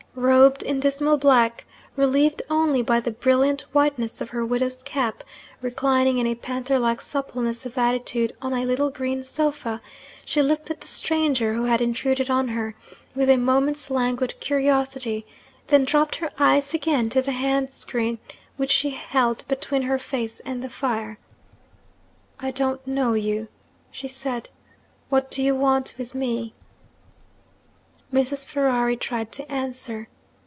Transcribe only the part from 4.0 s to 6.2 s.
of her widow's cap reclining